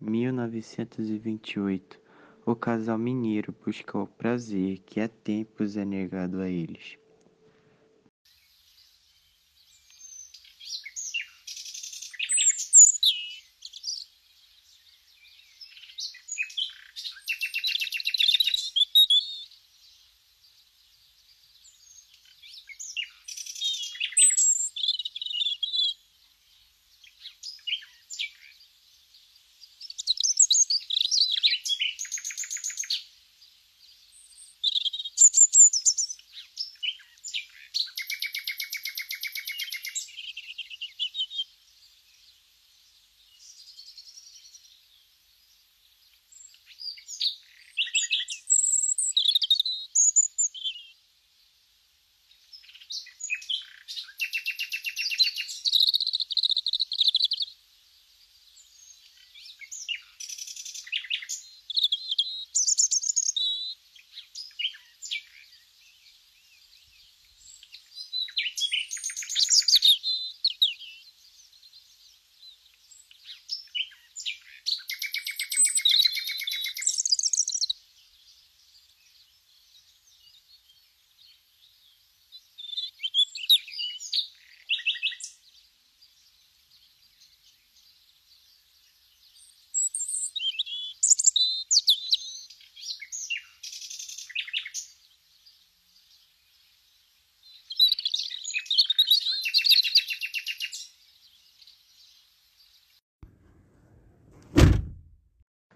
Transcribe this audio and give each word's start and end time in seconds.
1928, 0.00 2.00
o 2.46 2.56
casal 2.56 2.96
mineiro 2.96 3.54
busca 3.64 3.98
o 3.98 4.06
prazer 4.06 4.78
que 4.78 4.98
há 4.98 5.08
tempos 5.08 5.76
é 5.76 5.84
negado 5.84 6.40
a 6.40 6.48
eles. 6.48 6.99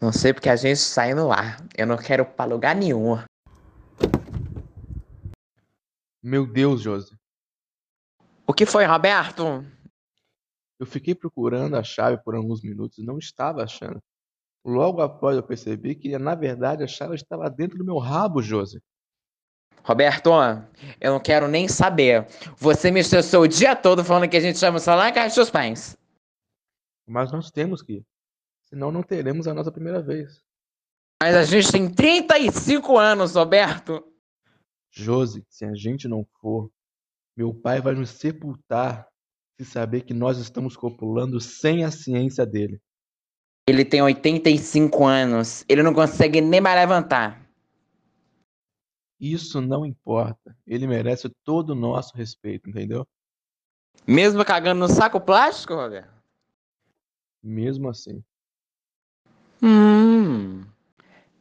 Não 0.00 0.12
sei 0.12 0.32
porque 0.32 0.48
a 0.48 0.56
gente 0.56 0.78
sai 0.78 1.12
no 1.14 1.30
ar. 1.30 1.62
Eu 1.76 1.86
não 1.86 1.98
quero 1.98 2.24
pra 2.24 2.46
lugar 2.46 2.74
nenhum. 2.74 3.18
Meu 6.22 6.46
Deus, 6.46 6.80
Josi. 6.80 7.14
O 8.46 8.54
que 8.54 8.64
foi, 8.64 8.84
Roberto? 8.84 9.64
Eu 10.78 10.86
fiquei 10.86 11.14
procurando 11.14 11.76
a 11.76 11.82
chave 11.82 12.16
por 12.22 12.34
alguns 12.34 12.62
minutos 12.62 12.98
e 12.98 13.02
não 13.02 13.18
estava 13.18 13.62
achando. 13.62 14.02
Logo 14.64 15.02
após 15.02 15.36
eu 15.36 15.42
percebi 15.42 15.94
que, 15.94 16.18
na 16.18 16.34
verdade, 16.34 16.82
a 16.82 16.86
chave 16.86 17.14
estava 17.14 17.50
dentro 17.50 17.76
do 17.76 17.84
meu 17.84 17.98
rabo, 17.98 18.42
Josi. 18.42 18.82
Roberto, 19.82 20.30
eu 21.00 21.12
não 21.12 21.20
quero 21.20 21.48
nem 21.48 21.68
saber. 21.68 22.26
Você 22.56 22.90
me 22.90 23.00
estressou 23.00 23.42
o 23.42 23.48
dia 23.48 23.76
todo 23.76 24.04
falando 24.04 24.28
que 24.28 24.36
a 24.36 24.40
gente 24.40 24.58
chama 24.58 24.78
só 24.78 24.94
lá 24.94 25.04
na 25.04 25.12
casa 25.12 25.26
dos 25.26 25.34
seus 25.34 25.50
pais. 25.50 25.96
Mas 27.06 27.32
nós 27.32 27.50
temos 27.50 27.82
que 27.82 27.94
ir. 27.94 28.09
Senão 28.70 28.92
não 28.92 29.02
teremos 29.02 29.48
a 29.48 29.54
nossa 29.54 29.72
primeira 29.72 30.00
vez. 30.00 30.42
Mas 31.22 31.34
a 31.34 31.44
gente 31.44 31.70
tem 31.70 31.92
35 31.92 32.96
anos, 32.96 33.34
Roberto. 33.34 34.02
Josi, 34.90 35.44
se 35.48 35.64
a 35.64 35.74
gente 35.74 36.08
não 36.08 36.26
for, 36.40 36.70
meu 37.36 37.52
pai 37.52 37.80
vai 37.80 37.94
nos 37.94 38.10
sepultar 38.10 39.06
se 39.58 39.64
saber 39.64 40.02
que 40.02 40.14
nós 40.14 40.38
estamos 40.38 40.76
copulando 40.76 41.40
sem 41.40 41.84
a 41.84 41.90
ciência 41.90 42.46
dele. 42.46 42.80
Ele 43.68 43.84
tem 43.84 44.00
85 44.00 45.04
anos. 45.04 45.64
Ele 45.68 45.82
não 45.82 45.92
consegue 45.92 46.40
nem 46.40 46.60
mais 46.60 46.76
levantar. 46.76 47.46
Isso 49.20 49.60
não 49.60 49.84
importa. 49.84 50.56
Ele 50.66 50.86
merece 50.86 51.28
todo 51.44 51.70
o 51.70 51.74
nosso 51.74 52.16
respeito, 52.16 52.70
entendeu? 52.70 53.06
Mesmo 54.06 54.44
cagando 54.44 54.80
no 54.80 54.88
saco 54.88 55.20
plástico, 55.20 55.74
Roberto? 55.74 56.10
Mesmo 57.42 57.88
assim. 57.90 58.24
Hum. 59.62 60.64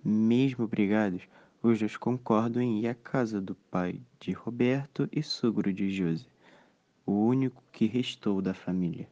Mesmo 0.03 0.67
brigados, 0.67 1.23
os 1.63 1.79
dois 1.79 1.95
concordam 1.95 2.61
em 2.61 2.81
ir 2.81 2.87
à 2.89 2.93
casa 2.93 3.39
do 3.39 3.55
pai 3.55 4.01
de 4.19 4.33
Roberto 4.33 5.07
e 5.09 5.23
sogro 5.23 5.71
de 5.71 5.89
Josi, 5.89 6.27
o 7.05 7.13
único 7.13 7.63
que 7.71 7.85
restou 7.85 8.41
da 8.41 8.53
família. 8.53 9.07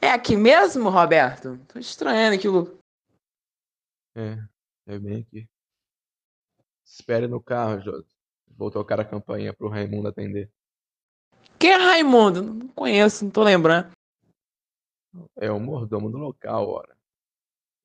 É 0.00 0.10
aqui 0.10 0.36
mesmo, 0.36 0.88
Roberto? 0.88 1.58
Tô 1.68 1.78
estranhando 1.78 2.34
aquilo. 2.34 2.76
É, 4.16 4.36
é 4.86 4.98
bem 4.98 5.20
aqui. 5.20 5.48
Espere 6.84 7.28
no 7.28 7.40
carro, 7.40 7.80
Josi. 7.80 8.16
Vou 8.48 8.68
tocar 8.68 8.98
a 8.98 9.04
campainha 9.04 9.54
pro 9.54 9.68
Raimundo 9.68 10.08
atender. 10.08 10.50
Quem 11.58 11.72
é 11.72 11.76
Raimundo? 11.76 12.42
Não 12.42 12.68
conheço, 12.68 13.24
não 13.24 13.30
tô 13.30 13.42
lembrando. 13.42 13.90
É 15.36 15.50
o 15.50 15.58
mordomo 15.58 16.10
do 16.10 16.18
local, 16.18 16.68
ora. 16.68 16.96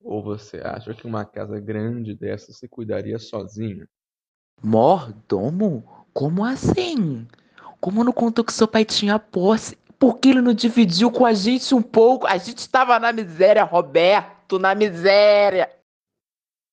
Ou 0.00 0.22
você 0.22 0.58
acha 0.58 0.94
que 0.94 1.06
uma 1.06 1.24
casa 1.24 1.58
grande 1.58 2.14
dessa 2.14 2.52
se 2.52 2.68
cuidaria 2.68 3.18
sozinha? 3.18 3.88
Mordomo? 4.62 6.06
Como 6.12 6.44
assim? 6.44 7.26
Como 7.80 8.04
não 8.04 8.12
contou 8.12 8.44
que 8.44 8.52
seu 8.52 8.68
pai 8.68 8.84
tinha 8.84 9.18
posse? 9.18 9.76
Por 9.98 10.18
que 10.18 10.28
ele 10.28 10.40
não 10.40 10.54
dividiu 10.54 11.10
com 11.10 11.26
a 11.26 11.32
gente 11.32 11.74
um 11.74 11.82
pouco? 11.82 12.26
A 12.26 12.36
gente 12.36 12.58
estava 12.58 13.00
na 13.00 13.12
miséria, 13.12 13.64
Roberto, 13.64 14.58
na 14.58 14.74
miséria. 14.74 15.70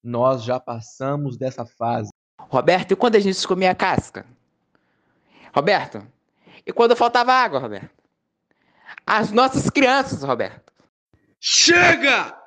Nós 0.04 0.44
já 0.44 0.60
passamos 0.60 1.38
dessa 1.38 1.66
fase. 1.66 2.10
Roberto, 2.38 2.92
e 2.92 2.96
quando 2.96 3.16
a 3.16 3.20
gente 3.20 3.48
comia 3.48 3.74
casca? 3.74 4.26
Roberto, 5.54 6.06
e 6.66 6.72
quando 6.72 6.96
faltava 6.96 7.34
água, 7.34 7.60
Roberto? 7.60 7.90
As 9.06 9.32
nossas 9.32 9.70
crianças, 9.70 10.24
Roberto. 10.24 10.72
Chega! 11.40 12.38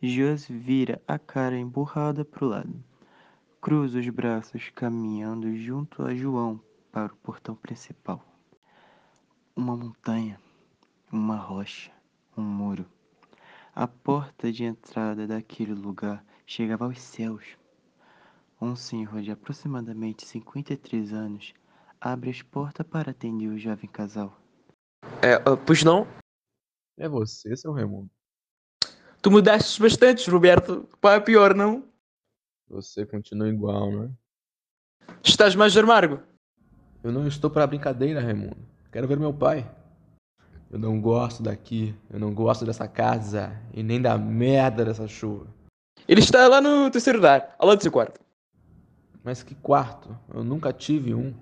Jos 0.00 0.46
vira 0.46 1.00
a 1.08 1.18
cara 1.18 1.56
emburrada 1.56 2.24
pro 2.24 2.46
lado. 2.46 2.84
Cruza 3.60 3.98
os 3.98 4.08
braços 4.10 4.70
caminhando 4.74 5.56
junto 5.56 6.04
a 6.04 6.14
João 6.14 6.60
para 6.92 7.12
o 7.12 7.16
portão 7.16 7.56
principal. 7.56 8.22
Uma 9.56 9.74
montanha, 9.76 10.38
uma 11.10 11.36
rocha, 11.36 11.90
um 12.36 12.42
muro. 12.42 12.84
A 13.74 13.88
porta 13.88 14.52
de 14.52 14.64
entrada 14.64 15.26
daquele 15.26 15.72
lugar 15.72 16.22
chegava 16.46 16.84
aos 16.84 17.00
céus. 17.00 17.56
Um 18.64 18.74
senhor 18.74 19.20
de 19.20 19.30
aproximadamente 19.30 20.26
53 20.26 21.12
anos 21.12 21.52
abre 22.00 22.30
as 22.30 22.40
portas 22.40 22.86
para 22.86 23.10
atender 23.10 23.46
o 23.46 23.58
jovem 23.58 23.90
casal. 23.90 24.40
É, 25.20 25.36
uh, 25.36 25.54
pois 25.66 25.84
não? 25.84 26.06
É 26.96 27.06
você, 27.06 27.54
seu 27.54 27.74
Raimundo. 27.74 28.08
Tu 29.20 29.30
mudaste 29.30 29.82
bastante, 29.82 30.30
Roberto. 30.30 30.88
Pá, 30.98 31.12
é 31.12 31.20
pior, 31.20 31.54
não? 31.54 31.84
Você 32.70 33.04
continua 33.04 33.50
igual, 33.50 33.92
não 33.92 34.04
é? 34.04 34.10
Estás 35.22 35.54
mais 35.54 35.76
amargo? 35.76 36.22
Eu 37.02 37.12
não 37.12 37.28
estou 37.28 37.50
para 37.50 37.66
brincadeira, 37.66 38.22
Raimundo. 38.22 38.56
Quero 38.90 39.06
ver 39.06 39.18
meu 39.18 39.34
pai. 39.34 39.70
Eu 40.70 40.78
não 40.78 40.98
gosto 41.02 41.42
daqui, 41.42 41.94
eu 42.08 42.18
não 42.18 42.32
gosto 42.32 42.64
dessa 42.64 42.88
casa 42.88 43.60
e 43.74 43.82
nem 43.82 44.00
da 44.00 44.16
merda 44.16 44.86
dessa 44.86 45.06
chuva. 45.06 45.52
Ele 46.08 46.20
está 46.20 46.48
lá 46.48 46.62
no 46.62 46.90
terceiro 46.90 47.18
andar, 47.18 47.54
ao 47.58 47.68
lado 47.68 47.76
do 47.76 47.82
seu 47.82 47.92
quarto. 47.92 48.23
Mas 49.24 49.42
que 49.42 49.54
quarto? 49.54 50.14
Eu 50.34 50.44
nunca 50.44 50.70
tive 50.70 51.14
um. 51.14 51.34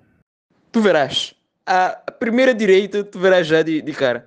Tu 0.71 0.79
verás. 0.81 1.35
A 1.65 1.89
primeira 2.17 2.55
direita 2.55 3.03
tu 3.03 3.19
verás 3.19 3.45
já 3.45 3.61
de, 3.61 3.81
de 3.81 3.91
cara. 3.91 4.23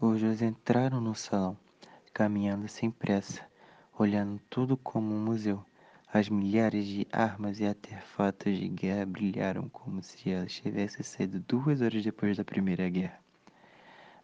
Os 0.00 0.20
dois 0.20 0.40
entraram 0.40 1.02
no 1.02 1.14
salão, 1.14 1.56
caminhando 2.14 2.66
sem 2.66 2.90
pressa, 2.90 3.42
olhando 3.98 4.40
tudo 4.48 4.74
como 4.74 5.14
um 5.14 5.22
museu. 5.22 5.62
As 6.14 6.28
milhares 6.28 6.84
de 6.84 7.08
armas 7.10 7.58
e 7.58 7.64
artefatos 7.64 8.58
de 8.58 8.68
guerra 8.68 9.06
brilharam 9.06 9.66
como 9.70 10.02
se 10.02 10.30
elas 10.30 10.52
tivessem 10.52 11.02
saído 11.02 11.40
duas 11.40 11.80
horas 11.80 12.04
depois 12.04 12.36
da 12.36 12.44
Primeira 12.44 12.86
Guerra. 12.90 13.18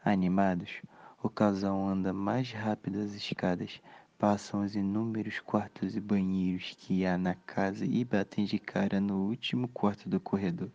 Animados, 0.05 0.83
o 1.23 1.31
casal 1.31 1.83
anda 1.89 2.13
mais 2.13 2.53
rápido 2.53 3.01
as 3.01 3.15
escadas, 3.15 3.81
passam 4.19 4.63
os 4.63 4.77
inúmeros 4.77 5.41
quartos 5.41 5.97
e 5.97 6.01
banheiros 6.01 6.77
que 6.77 7.07
há 7.07 7.17
na 7.17 7.35
casa 7.35 7.87
e 7.87 8.05
batem 8.05 8.45
de 8.45 8.59
cara 8.59 9.01
no 9.01 9.27
último 9.27 9.67
quarto 9.69 10.11
do 10.11 10.21
corredor. 10.21 10.71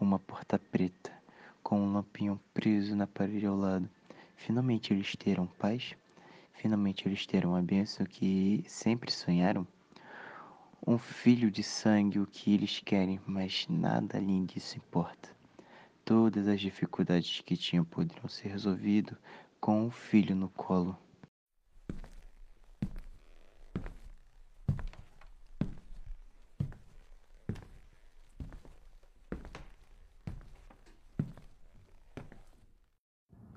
Uma 0.00 0.20
porta 0.20 0.60
preta, 0.60 1.10
com 1.60 1.80
um 1.80 1.92
lampinho 1.92 2.40
preso 2.54 2.94
na 2.94 3.08
parede 3.08 3.46
ao 3.46 3.56
lado. 3.56 3.90
Finalmente 4.36 4.92
eles 4.92 5.10
terão 5.16 5.48
paz? 5.48 5.96
Finalmente 6.52 7.08
eles 7.08 7.26
terão 7.26 7.56
a 7.56 7.60
bênção 7.60 8.06
que 8.06 8.64
sempre 8.68 9.10
sonharam? 9.10 9.66
Um 10.90 10.98
filho 10.98 11.52
de 11.52 11.62
sangue, 11.62 12.18
o 12.18 12.26
que 12.26 12.52
eles 12.52 12.80
querem, 12.84 13.20
mas 13.24 13.64
nada 13.68 14.18
além 14.18 14.44
disso 14.44 14.76
importa. 14.76 15.28
Todas 16.04 16.48
as 16.48 16.60
dificuldades 16.60 17.42
que 17.42 17.56
tinham 17.56 17.84
poderiam 17.84 18.26
ser 18.26 18.48
resolvidas 18.48 19.16
com 19.60 19.84
um 19.84 19.90
filho 19.92 20.34
no 20.34 20.48
colo. 20.48 20.98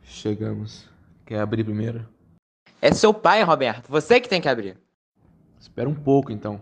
Chegamos. 0.03 0.87
Quer 1.25 1.39
abrir 1.39 1.63
primeiro? 1.63 2.07
É 2.79 2.93
seu 2.93 3.11
pai, 3.11 3.41
Roberto. 3.41 3.89
Você 3.89 4.21
que 4.21 4.29
tem 4.29 4.39
que 4.39 4.47
abrir. 4.47 4.77
Espera 5.59 5.89
um 5.89 5.95
pouco 5.95 6.31
então. 6.31 6.61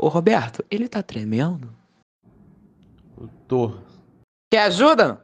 Ô, 0.00 0.06
Roberto, 0.06 0.64
ele 0.70 0.88
tá 0.88 1.02
tremendo? 1.02 1.74
Eu 3.20 3.28
tô. 3.48 3.80
Quer 4.48 4.62
ajuda? 4.66 5.20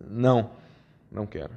Não, 0.00 0.50
não 1.12 1.26
quero. 1.26 1.52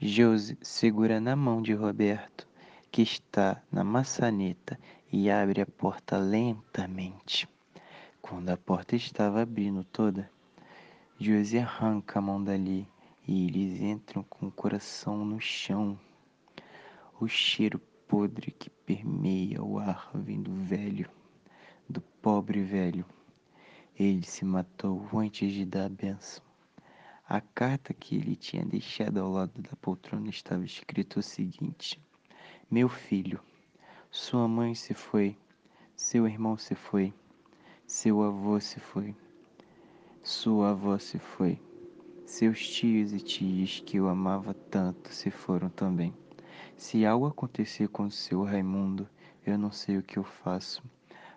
Josi 0.00 0.56
segura 0.62 1.20
na 1.20 1.36
mão 1.36 1.60
de 1.60 1.74
Roberto, 1.74 2.48
que 2.90 3.02
está 3.02 3.62
na 3.70 3.84
maçaneta, 3.84 4.78
e 5.12 5.30
abre 5.30 5.60
a 5.60 5.66
porta 5.66 6.16
lentamente. 6.16 7.46
Quando 8.22 8.48
a 8.48 8.56
porta 8.56 8.96
estava 8.96 9.42
abrindo 9.42 9.84
toda, 9.84 10.30
Josi 11.16 11.58
arranca 11.58 12.18
a 12.18 12.22
mão 12.22 12.42
dali 12.42 12.88
e 13.26 13.46
eles 13.46 13.80
entram 13.80 14.24
com 14.24 14.48
o 14.48 14.52
coração 14.52 15.24
no 15.24 15.40
chão. 15.40 15.96
O 17.20 17.28
cheiro 17.28 17.78
podre 18.08 18.50
que 18.50 18.68
permeia 18.68 19.62
o 19.62 19.78
ar 19.78 20.10
vem 20.12 20.42
do 20.42 20.52
velho, 20.52 21.08
do 21.88 22.00
pobre 22.00 22.62
velho. 22.64 23.06
Ele 23.96 24.26
se 24.26 24.44
matou 24.44 25.08
antes 25.14 25.52
de 25.52 25.64
dar 25.64 25.86
a 25.86 25.88
benção. 25.88 26.42
A 27.28 27.40
carta 27.40 27.94
que 27.94 28.16
ele 28.16 28.34
tinha 28.34 28.64
deixado 28.64 29.18
ao 29.18 29.30
lado 29.30 29.62
da 29.62 29.76
poltrona 29.76 30.28
estava 30.28 30.64
escrito 30.64 31.20
o 31.20 31.22
seguinte: 31.22 32.02
Meu 32.68 32.88
filho, 32.88 33.40
sua 34.10 34.48
mãe 34.48 34.74
se 34.74 34.94
foi, 34.94 35.38
seu 35.94 36.26
irmão 36.26 36.58
se 36.58 36.74
foi, 36.74 37.14
seu 37.86 38.20
avô 38.20 38.58
se 38.58 38.80
foi, 38.80 39.14
sua 40.24 40.70
avó 40.70 40.98
se 40.98 41.18
foi, 41.18 41.60
seus 42.24 42.66
tios 42.66 43.12
e 43.12 43.20
tias 43.20 43.80
que 43.80 43.98
eu 43.98 44.08
amava 44.08 44.54
tanto 44.54 45.12
se 45.12 45.30
foram 45.30 45.68
também. 45.68 46.14
Se 46.78 47.04
algo 47.04 47.26
acontecer 47.26 47.88
com 47.88 48.04
o 48.04 48.10
seu 48.10 48.42
Raimundo, 48.42 49.06
eu 49.44 49.58
não 49.58 49.70
sei 49.70 49.98
o 49.98 50.02
que 50.02 50.16
eu 50.16 50.24
faço. 50.24 50.82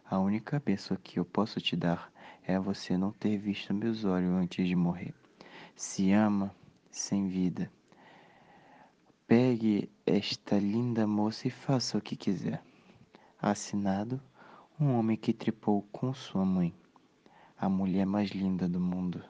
A 0.09 0.17
única 0.17 0.57
bênção 0.65 0.95
que 1.03 1.19
eu 1.19 1.25
posso 1.25 1.59
te 1.59 1.75
dar 1.75 2.09
é 2.45 2.57
você 2.57 2.97
não 2.97 3.11
ter 3.11 3.37
visto 3.37 3.73
meus 3.73 4.05
olhos 4.05 4.31
antes 4.31 4.65
de 4.65 4.73
morrer. 4.73 5.13
Se 5.75 6.13
ama 6.13 6.55
sem 6.89 7.27
vida. 7.27 7.69
Pegue 9.27 9.91
esta 10.05 10.57
linda 10.57 11.05
moça 11.05 11.49
e 11.49 11.51
faça 11.51 11.97
o 11.97 12.01
que 12.01 12.15
quiser. 12.15 12.63
Assinado, 13.37 14.21
um 14.79 14.93
homem 14.93 15.17
que 15.17 15.33
tripou 15.33 15.81
com 15.91 16.13
sua 16.13 16.45
mãe, 16.45 16.73
a 17.57 17.67
mulher 17.67 18.05
mais 18.05 18.29
linda 18.31 18.69
do 18.69 18.79
mundo. 18.79 19.23